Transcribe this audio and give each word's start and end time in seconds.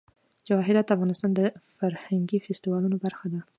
جواهرات 0.47 0.85
د 0.87 0.91
افغانستان 0.97 1.31
د 1.35 1.41
فرهنګي 1.75 2.37
فستیوالونو 2.45 2.95
برخه 3.05 3.27
ده. 3.33 3.39